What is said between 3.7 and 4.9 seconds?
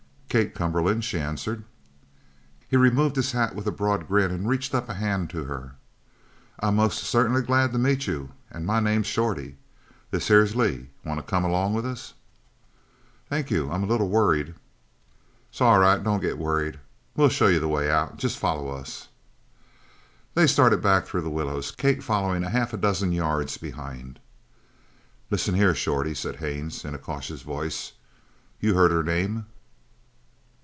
broad grin and reached up